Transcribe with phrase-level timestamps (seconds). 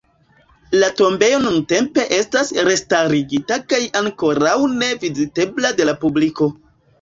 [0.83, 6.51] La tombejo nuntempe estas restarigata kaj ankoraŭ ne vizitebla de la publiko.